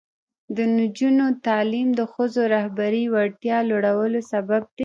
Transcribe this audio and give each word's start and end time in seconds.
د 0.55 0.57
نجونو 0.77 1.25
تعلیم 1.47 1.89
د 1.99 2.01
ښځو 2.13 2.41
رهبري 2.55 3.03
وړتیا 3.13 3.57
لوړولو 3.69 4.19
سبب 4.31 4.61
دی. 4.75 4.79